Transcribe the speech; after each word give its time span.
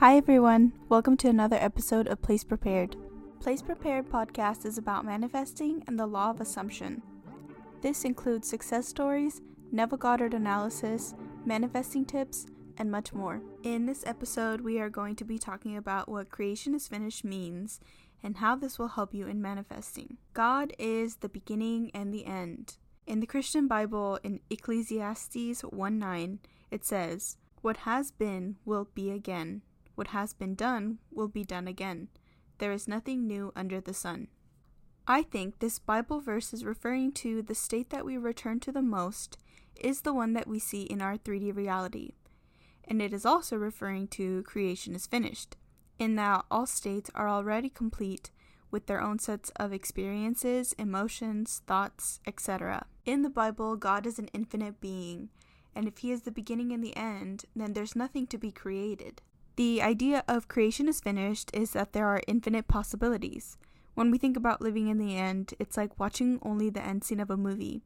Hi, 0.00 0.16
everyone. 0.16 0.72
Welcome 0.88 1.18
to 1.18 1.28
another 1.28 1.58
episode 1.60 2.08
of 2.08 2.22
Place 2.22 2.42
Prepared. 2.42 2.96
Place 3.38 3.60
Prepared 3.60 4.08
podcast 4.08 4.64
is 4.64 4.78
about 4.78 5.04
manifesting 5.04 5.84
and 5.86 6.00
the 6.00 6.06
law 6.06 6.30
of 6.30 6.40
assumption. 6.40 7.02
This 7.82 8.06
includes 8.06 8.48
success 8.48 8.88
stories, 8.88 9.42
Neville 9.70 9.98
Goddard 9.98 10.32
analysis, 10.32 11.12
manifesting 11.44 12.06
tips, 12.06 12.46
and 12.78 12.90
much 12.90 13.12
more. 13.12 13.42
In 13.62 13.84
this 13.84 14.02
episode, 14.06 14.62
we 14.62 14.80
are 14.80 14.88
going 14.88 15.16
to 15.16 15.24
be 15.26 15.38
talking 15.38 15.76
about 15.76 16.08
what 16.08 16.30
creation 16.30 16.74
is 16.74 16.88
finished 16.88 17.22
means 17.22 17.78
and 18.22 18.38
how 18.38 18.56
this 18.56 18.78
will 18.78 18.88
help 18.88 19.12
you 19.12 19.26
in 19.26 19.42
manifesting. 19.42 20.16
God 20.32 20.72
is 20.78 21.16
the 21.16 21.28
beginning 21.28 21.90
and 21.92 22.10
the 22.10 22.24
end. 22.24 22.78
In 23.06 23.20
the 23.20 23.26
Christian 23.26 23.68
Bible, 23.68 24.18
in 24.24 24.40
Ecclesiastes 24.48 25.60
1 25.60 25.98
9, 25.98 26.38
it 26.70 26.86
says, 26.86 27.36
What 27.60 27.76
has 27.78 28.10
been 28.10 28.56
will 28.64 28.88
be 28.94 29.10
again 29.10 29.60
what 30.00 30.08
has 30.08 30.32
been 30.32 30.54
done 30.54 30.96
will 31.12 31.28
be 31.28 31.44
done 31.44 31.68
again. 31.68 32.08
There 32.56 32.72
is 32.72 32.88
nothing 32.88 33.26
new 33.26 33.52
under 33.54 33.82
the 33.82 33.92
sun. 33.92 34.28
I 35.06 35.22
think 35.22 35.58
this 35.58 35.78
Bible 35.78 36.20
verse 36.20 36.54
is 36.54 36.64
referring 36.64 37.12
to 37.20 37.42
the 37.42 37.54
state 37.54 37.90
that 37.90 38.06
we 38.06 38.16
return 38.16 38.60
to 38.60 38.72
the 38.72 38.80
most 38.80 39.36
is 39.78 40.00
the 40.00 40.14
one 40.14 40.32
that 40.32 40.48
we 40.48 40.58
see 40.58 40.84
in 40.84 41.02
our 41.02 41.18
3D 41.18 41.54
reality. 41.54 42.12
And 42.88 43.02
it 43.02 43.12
is 43.12 43.26
also 43.26 43.56
referring 43.56 44.08
to 44.08 44.42
creation 44.44 44.94
is 44.94 45.06
finished, 45.06 45.58
in 45.98 46.16
that 46.16 46.46
all 46.50 46.64
states 46.64 47.10
are 47.14 47.28
already 47.28 47.68
complete 47.68 48.30
with 48.70 48.86
their 48.86 49.02
own 49.02 49.18
sets 49.18 49.50
of 49.56 49.70
experiences, 49.70 50.72
emotions, 50.78 51.60
thoughts, 51.66 52.20
etc. 52.26 52.86
In 53.04 53.20
the 53.20 53.28
Bible, 53.28 53.76
God 53.76 54.06
is 54.06 54.18
an 54.18 54.30
infinite 54.32 54.80
being, 54.80 55.28
and 55.74 55.86
if 55.86 55.98
He 55.98 56.10
is 56.10 56.22
the 56.22 56.30
beginning 56.30 56.72
and 56.72 56.82
the 56.82 56.96
end, 56.96 57.44
then 57.54 57.74
there's 57.74 57.94
nothing 57.94 58.26
to 58.28 58.38
be 58.38 58.50
created. 58.50 59.20
The 59.56 59.82
idea 59.82 60.24
of 60.28 60.48
creation 60.48 60.88
is 60.88 61.00
finished 61.00 61.50
is 61.52 61.72
that 61.72 61.92
there 61.92 62.06
are 62.06 62.22
infinite 62.26 62.68
possibilities. 62.68 63.58
When 63.94 64.10
we 64.10 64.18
think 64.18 64.36
about 64.36 64.62
living 64.62 64.88
in 64.88 64.98
the 64.98 65.16
end, 65.16 65.54
it's 65.58 65.76
like 65.76 65.98
watching 65.98 66.38
only 66.42 66.70
the 66.70 66.84
end 66.84 67.04
scene 67.04 67.20
of 67.20 67.30
a 67.30 67.36
movie. 67.36 67.82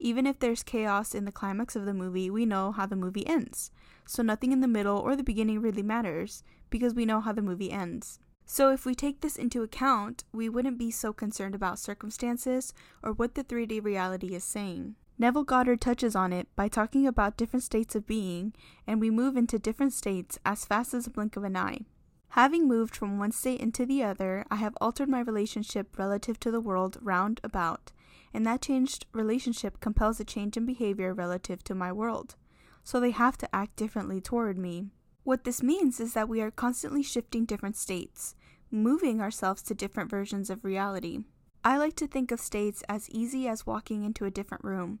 Even 0.00 0.26
if 0.26 0.38
there's 0.38 0.62
chaos 0.62 1.14
in 1.14 1.24
the 1.24 1.32
climax 1.32 1.76
of 1.76 1.84
the 1.84 1.94
movie, 1.94 2.30
we 2.30 2.46
know 2.46 2.72
how 2.72 2.86
the 2.86 2.96
movie 2.96 3.26
ends. 3.26 3.70
So 4.06 4.22
nothing 4.22 4.52
in 4.52 4.60
the 4.60 4.68
middle 4.68 4.96
or 4.96 5.16
the 5.16 5.24
beginning 5.24 5.60
really 5.60 5.82
matters 5.82 6.42
because 6.70 6.94
we 6.94 7.04
know 7.04 7.20
how 7.20 7.32
the 7.32 7.42
movie 7.42 7.70
ends. 7.70 8.20
So 8.46 8.70
if 8.70 8.86
we 8.86 8.94
take 8.94 9.20
this 9.20 9.36
into 9.36 9.62
account, 9.62 10.24
we 10.32 10.48
wouldn't 10.48 10.78
be 10.78 10.90
so 10.90 11.12
concerned 11.12 11.54
about 11.54 11.78
circumstances 11.78 12.72
or 13.02 13.12
what 13.12 13.34
the 13.34 13.44
3D 13.44 13.84
reality 13.84 14.34
is 14.34 14.44
saying. 14.44 14.94
Neville 15.20 15.42
Goddard 15.42 15.80
touches 15.80 16.14
on 16.14 16.32
it 16.32 16.46
by 16.54 16.68
talking 16.68 17.04
about 17.04 17.36
different 17.36 17.64
states 17.64 17.96
of 17.96 18.06
being, 18.06 18.52
and 18.86 19.00
we 19.00 19.10
move 19.10 19.36
into 19.36 19.58
different 19.58 19.92
states 19.92 20.38
as 20.46 20.64
fast 20.64 20.94
as 20.94 21.08
a 21.08 21.10
blink 21.10 21.36
of 21.36 21.42
an 21.42 21.56
eye. 21.56 21.80
Having 22.30 22.68
moved 22.68 22.94
from 22.94 23.18
one 23.18 23.32
state 23.32 23.60
into 23.60 23.84
the 23.84 24.04
other, 24.04 24.44
I 24.48 24.56
have 24.56 24.76
altered 24.80 25.08
my 25.08 25.20
relationship 25.20 25.98
relative 25.98 26.38
to 26.40 26.52
the 26.52 26.60
world 26.60 26.98
round 27.00 27.40
about, 27.42 27.90
and 28.32 28.46
that 28.46 28.62
changed 28.62 29.06
relationship 29.12 29.80
compels 29.80 30.20
a 30.20 30.24
change 30.24 30.56
in 30.56 30.66
behavior 30.66 31.12
relative 31.12 31.64
to 31.64 31.74
my 31.74 31.90
world. 31.90 32.36
So 32.84 33.00
they 33.00 33.10
have 33.10 33.36
to 33.38 33.54
act 33.54 33.74
differently 33.74 34.20
toward 34.20 34.56
me. 34.56 34.86
What 35.24 35.42
this 35.42 35.64
means 35.64 35.98
is 35.98 36.14
that 36.14 36.28
we 36.28 36.40
are 36.40 36.52
constantly 36.52 37.02
shifting 37.02 37.44
different 37.44 37.76
states, 37.76 38.36
moving 38.70 39.20
ourselves 39.20 39.62
to 39.62 39.74
different 39.74 40.10
versions 40.10 40.48
of 40.48 40.64
reality. 40.64 41.24
I 41.64 41.76
like 41.76 41.96
to 41.96 42.06
think 42.06 42.30
of 42.30 42.40
states 42.40 42.82
as 42.88 43.10
easy 43.10 43.48
as 43.48 43.66
walking 43.66 44.04
into 44.04 44.24
a 44.24 44.30
different 44.30 44.64
room. 44.64 45.00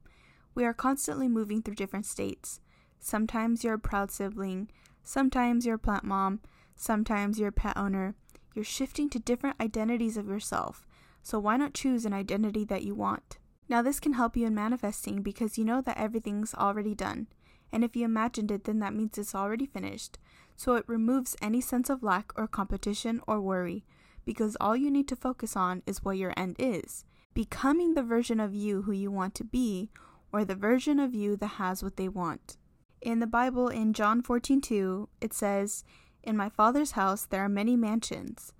We 0.54 0.64
are 0.64 0.74
constantly 0.74 1.28
moving 1.28 1.62
through 1.62 1.76
different 1.76 2.06
states. 2.06 2.60
Sometimes 2.98 3.62
you're 3.62 3.74
a 3.74 3.78
proud 3.78 4.10
sibling, 4.10 4.68
sometimes 5.04 5.64
you're 5.64 5.76
a 5.76 5.78
plant 5.78 6.04
mom, 6.04 6.40
sometimes 6.74 7.38
you're 7.38 7.50
a 7.50 7.52
pet 7.52 7.76
owner. 7.76 8.14
You're 8.54 8.64
shifting 8.64 9.08
to 9.10 9.20
different 9.20 9.60
identities 9.60 10.16
of 10.16 10.26
yourself, 10.26 10.84
so 11.22 11.38
why 11.38 11.56
not 11.56 11.74
choose 11.74 12.04
an 12.04 12.12
identity 12.12 12.64
that 12.64 12.82
you 12.82 12.94
want? 12.94 13.38
Now, 13.68 13.82
this 13.82 14.00
can 14.00 14.14
help 14.14 14.36
you 14.36 14.46
in 14.46 14.54
manifesting 14.54 15.22
because 15.22 15.58
you 15.58 15.64
know 15.64 15.80
that 15.82 15.98
everything's 15.98 16.54
already 16.54 16.94
done. 16.94 17.28
And 17.70 17.84
if 17.84 17.94
you 17.94 18.04
imagined 18.04 18.50
it, 18.50 18.64
then 18.64 18.80
that 18.80 18.94
means 18.94 19.16
it's 19.16 19.34
already 19.34 19.66
finished. 19.66 20.18
So 20.56 20.74
it 20.74 20.88
removes 20.88 21.36
any 21.40 21.60
sense 21.60 21.88
of 21.88 22.02
lack 22.02 22.32
or 22.34 22.48
competition 22.48 23.20
or 23.28 23.40
worry 23.40 23.84
because 24.28 24.58
all 24.60 24.76
you 24.76 24.90
need 24.90 25.08
to 25.08 25.16
focus 25.16 25.56
on 25.56 25.82
is 25.86 26.04
what 26.04 26.18
your 26.18 26.34
end 26.36 26.54
is 26.58 27.02
becoming 27.32 27.94
the 27.94 28.02
version 28.02 28.38
of 28.38 28.54
you 28.54 28.82
who 28.82 28.92
you 28.92 29.10
want 29.10 29.34
to 29.34 29.42
be, 29.42 29.88
or 30.30 30.44
the 30.44 30.54
version 30.54 31.00
of 31.00 31.14
you 31.14 31.34
that 31.34 31.56
has 31.56 31.82
what 31.82 31.96
they 31.96 32.10
want. 32.10 32.58
In 33.00 33.20
the 33.20 33.26
Bible, 33.26 33.68
in 33.68 33.94
John 33.94 34.20
14:2, 34.20 35.08
it 35.22 35.32
says, 35.32 35.82
In 36.22 36.36
my 36.36 36.50
Father's 36.50 36.90
house 36.90 37.24
there 37.24 37.42
are 37.42 37.48
many 37.48 37.74
mansions. 37.74 38.52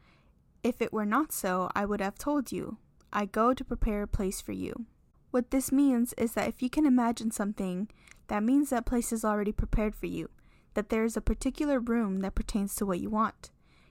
If 0.62 0.80
it 0.80 0.90
were 0.90 1.04
not 1.04 1.32
so, 1.32 1.68
I 1.74 1.84
would 1.84 2.00
have 2.00 2.16
told 2.16 2.50
you. 2.50 2.78
I 3.12 3.26
go 3.26 3.52
to 3.52 3.62
prepare 3.62 4.00
a 4.00 4.06
place 4.06 4.40
for 4.40 4.52
you. 4.52 4.86
What 5.32 5.50
this 5.50 5.70
means 5.70 6.14
is 6.14 6.32
that 6.32 6.48
if 6.48 6.62
you 6.62 6.70
can 6.70 6.86
imagine 6.86 7.30
something, 7.30 7.90
that 8.28 8.42
means 8.42 8.70
that 8.70 8.86
place 8.86 9.12
is 9.12 9.22
already 9.22 9.52
prepared 9.52 9.94
for 9.94 10.06
you, 10.06 10.30
that 10.72 10.88
there 10.88 11.04
is 11.04 11.14
a 11.14 11.20
particular 11.20 11.78
room 11.78 12.20
that 12.20 12.34
pertains 12.34 12.74
to 12.76 12.86
what 12.86 13.00
you 13.00 13.10
want. 13.10 13.50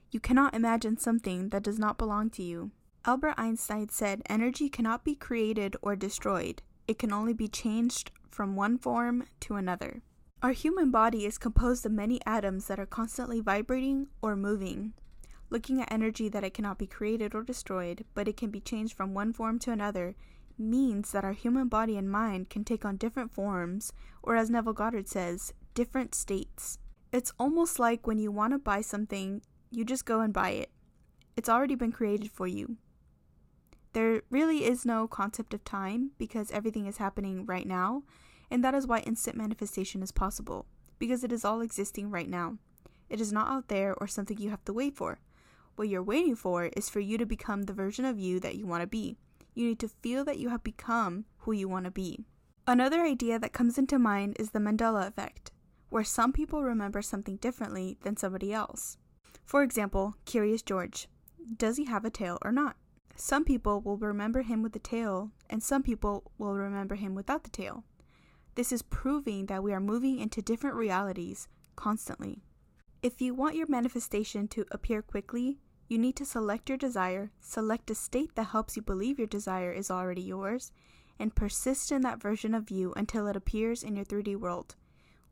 You 0.10 0.20
cannot 0.20 0.56
imagine 0.56 0.98
something 0.98 1.50
that 1.50 1.64
does 1.64 1.78
not 1.78 1.98
belong 1.98 2.30
to 2.32 2.44
you. 2.44 2.72
Albert 3.06 3.36
Einstein 3.38 3.90
said 3.90 4.22
energy 4.30 4.70
cannot 4.70 5.04
be 5.04 5.16
created 5.16 5.76
or 5.82 5.96
destroyed, 5.96 6.62
it 6.88 6.98
can 6.98 7.12
only 7.12 7.34
be 7.34 7.48
changed 7.48 8.12
from 8.32 8.56
one 8.56 8.78
form 8.78 9.26
to 9.42 9.56
another. 9.56 10.02
Our 10.42 10.52
human 10.52 10.92
body 10.92 11.26
is 11.26 11.38
composed 11.38 11.86
of 11.86 11.92
many 11.92 12.20
atoms 12.26 12.68
that 12.68 12.80
are 12.80 12.86
constantly 12.86 13.42
vibrating 13.42 14.08
or 14.22 14.36
moving. 14.36 14.94
Looking 15.50 15.82
at 15.82 15.92
energy 15.92 16.30
that 16.30 16.44
it 16.44 16.54
cannot 16.54 16.78
be 16.78 16.88
created 16.88 17.34
or 17.34 17.44
destroyed, 17.44 18.06
but 18.14 18.28
it 18.28 18.38
can 18.38 18.50
be 18.50 18.60
changed 18.60 18.96
from 18.96 19.14
one 19.14 19.34
form 19.34 19.60
to 19.60 19.72
another, 19.72 20.16
means 20.58 21.12
that 21.12 21.24
our 21.24 21.34
human 21.34 21.68
body 21.68 21.98
and 21.98 22.10
mind 22.10 22.50
can 22.50 22.64
take 22.64 22.86
on 22.86 22.98
different 22.98 23.34
forms, 23.34 23.92
or 24.22 24.36
as 24.36 24.50
Neville 24.50 24.74
Goddard 24.74 25.08
says, 25.08 25.54
different 25.74 26.14
states. 26.16 26.78
It's 27.12 27.34
almost 27.40 27.80
like 27.80 28.06
when 28.06 28.20
you 28.20 28.32
want 28.32 28.54
to 28.54 28.60
buy 28.60 28.82
something, 28.82 29.42
you 29.72 29.86
just 29.86 30.06
go 30.06 30.22
and 30.22 30.34
buy 30.34 30.52
it. 30.52 30.72
It's 31.36 31.50
already 31.50 31.76
been 31.76 31.92
created 31.92 32.32
for 32.32 32.48
you. 32.48 32.78
There 33.94 34.22
really 34.30 34.66
is 34.66 34.86
no 34.86 35.08
concept 35.08 35.54
of 35.54 35.64
time 35.64 36.12
because 36.18 36.52
everything 36.52 36.86
is 36.86 36.98
happening 36.98 37.46
right 37.46 37.68
now, 37.68 38.04
and 38.52 38.64
that 38.64 38.76
is 38.76 38.88
why 38.88 39.00
instant 39.00 39.38
manifestation 39.38 40.04
is 40.04 40.12
possible, 40.12 40.66
because 41.00 41.24
it 41.24 41.32
is 41.32 41.44
all 41.44 41.62
existing 41.62 42.12
right 42.12 42.30
now. 42.30 42.58
It 43.10 43.22
is 43.22 43.32
not 43.32 43.50
out 43.50 43.68
there 43.68 43.96
or 43.96 44.08
something 44.08 44.38
you 44.38 44.50
have 44.50 44.66
to 44.66 44.74
wait 44.74 44.96
for. 44.96 45.20
What 45.76 45.90
you're 45.90 46.04
waiting 46.04 46.36
for 46.36 46.66
is 46.76 46.90
for 46.90 47.00
you 47.00 47.18
to 47.18 47.26
become 47.26 47.64
the 47.64 47.74
version 47.74 48.06
of 48.06 48.20
you 48.20 48.40
that 48.40 48.56
you 48.56 48.66
want 48.66 48.82
to 48.82 48.88
be. 48.88 49.18
You 49.54 49.68
need 49.68 49.80
to 49.80 49.88
feel 49.88 50.26
that 50.26 50.40
you 50.40 50.50
have 50.50 50.64
become 50.64 51.26
who 51.40 51.52
you 51.52 51.68
want 51.68 51.86
to 51.86 51.92
be. 51.92 52.26
Another 52.68 53.02
idea 53.02 53.40
that 53.40 53.54
comes 53.54 53.78
into 53.78 53.98
mind 53.98 54.36
is 54.40 54.52
the 54.52 54.60
Mandela 54.60 55.08
effect, 55.08 55.52
where 55.90 56.04
some 56.04 56.34
people 56.34 56.64
remember 56.64 57.02
something 57.02 57.38
differently 57.38 57.98
than 58.04 58.18
somebody 58.18 58.52
else. 58.52 58.98
For 59.48 59.64
example, 59.64 60.16
Curious 60.26 60.62
George. 60.62 61.08
Does 61.56 61.78
he 61.78 61.86
have 61.86 62.04
a 62.04 62.10
tail 62.10 62.38
or 62.42 62.52
not? 62.52 62.76
Some 63.16 63.46
people 63.46 63.80
will 63.80 63.98
remember 63.98 64.42
him 64.42 64.62
with 64.62 64.74
the 64.74 64.80
tail, 64.80 65.32
and 65.50 65.64
some 65.64 65.84
people 65.84 66.30
will 66.38 66.54
remember 66.54 66.96
him 66.96 67.16
without 67.16 67.46
the 67.46 67.50
tail. 67.50 67.86
This 68.56 68.74
is 68.74 68.82
proving 68.82 69.46
that 69.46 69.64
we 69.64 69.72
are 69.72 69.80
moving 69.80 70.20
into 70.20 70.42
different 70.42 70.76
realities 70.76 71.48
constantly. 71.78 72.44
If 73.02 73.22
you 73.22 73.34
want 73.34 73.56
your 73.56 73.68
manifestation 73.70 74.50
to 74.50 74.66
appear 74.70 75.02
quickly, 75.02 75.60
you 75.88 75.98
need 75.98 76.18
to 76.18 76.26
select 76.26 76.68
your 76.68 76.78
desire, 76.78 77.32
select 77.40 77.90
a 77.90 77.96
state 77.96 78.36
that 78.36 78.48
helps 78.48 78.76
you 78.76 78.82
believe 78.82 79.18
your 79.18 79.28
desire 79.28 79.72
is 79.72 79.90
already 79.90 80.24
yours, 80.24 80.74
and 81.18 81.34
persist 81.34 81.90
in 81.90 82.02
that 82.02 82.22
version 82.22 82.54
of 82.54 82.70
you 82.70 82.92
until 82.98 83.28
it 83.28 83.38
appears 83.38 83.82
in 83.82 83.96
your 83.96 84.04
3D 84.04 84.36
world. 84.36 84.76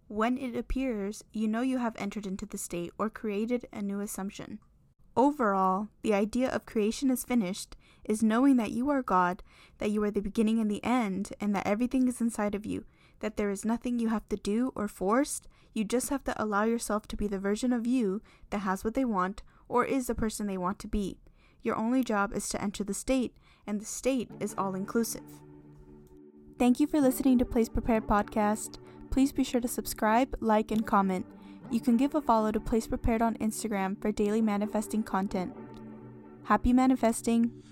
When 0.07 0.37
it 0.37 0.55
appears, 0.55 1.23
you 1.31 1.47
know 1.47 1.61
you 1.61 1.79
have 1.79 1.95
entered 1.97 2.27
into 2.27 2.45
the 2.45 2.57
state 2.57 2.91
or 2.97 3.09
created 3.09 3.67
a 3.73 3.81
new 3.81 4.01
assumption. 4.01 4.59
Overall, 5.17 5.87
the 6.03 6.13
idea 6.13 6.49
of 6.49 6.65
creation 6.65 7.09
is 7.09 7.23
finished 7.23 7.75
is 8.03 8.21
knowing 8.21 8.57
that 8.57 8.71
you 8.71 8.89
are 8.89 9.01
God, 9.01 9.41
that 9.79 9.89
you 9.89 10.03
are 10.03 10.11
the 10.11 10.21
beginning 10.21 10.59
and 10.59 10.69
the 10.69 10.83
end, 10.83 11.33
and 11.39 11.55
that 11.55 11.65
everything 11.65 12.07
is 12.07 12.21
inside 12.21 12.53
of 12.53 12.65
you, 12.65 12.85
that 13.19 13.37
there 13.37 13.49
is 13.49 13.65
nothing 13.65 13.97
you 13.97 14.09
have 14.09 14.27
to 14.29 14.35
do 14.35 14.71
or 14.75 14.87
forced, 14.87 15.47
you 15.73 15.83
just 15.83 16.09
have 16.09 16.23
to 16.25 16.41
allow 16.41 16.63
yourself 16.63 17.07
to 17.07 17.17
be 17.17 17.27
the 17.27 17.39
version 17.39 17.73
of 17.73 17.87
you 17.87 18.21
that 18.49 18.59
has 18.59 18.83
what 18.83 18.93
they 18.93 19.05
want 19.05 19.41
or 19.67 19.85
is 19.85 20.07
the 20.07 20.15
person 20.15 20.47
they 20.47 20.57
want 20.57 20.79
to 20.79 20.87
be. 20.87 21.17
Your 21.63 21.75
only 21.75 22.03
job 22.03 22.31
is 22.33 22.47
to 22.49 22.61
enter 22.61 22.83
the 22.83 22.93
state, 22.93 23.35
and 23.65 23.81
the 23.81 23.85
state 23.85 24.29
is 24.39 24.53
all 24.57 24.75
inclusive. 24.75 25.23
Thank 26.59 26.79
you 26.79 26.87
for 26.87 27.01
listening 27.01 27.39
to 27.39 27.45
Place 27.45 27.69
Prepared 27.69 28.05
Podcast. 28.05 28.77
Please 29.15 29.31
be 29.31 29.45
sure 29.45 29.61
to 29.61 29.67
subscribe, 29.69 30.35
like, 30.41 30.71
and 30.71 30.85
comment. 30.85 31.25
You 31.71 31.79
can 31.79 31.95
give 31.95 32.15
a 32.15 32.21
follow 32.21 32.51
to 32.51 32.59
Place 32.59 32.85
Prepared 32.85 33.21
on 33.21 33.35
Instagram 33.35 33.95
for 34.01 34.11
daily 34.11 34.41
manifesting 34.41 35.03
content. 35.03 35.55
Happy 36.43 36.73
manifesting! 36.73 37.63